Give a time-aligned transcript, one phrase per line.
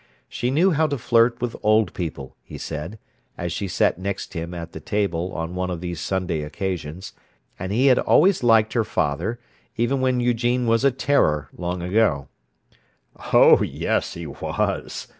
[0.27, 2.97] She knew how to flirt with old people, he said,
[3.37, 7.13] as she sat next him at the table on one of these Sunday occasions;
[7.59, 9.39] and he had always liked her father,
[9.77, 12.29] even when Eugene was a "terror" long ago.
[13.31, 15.07] "Oh, yes, he was!"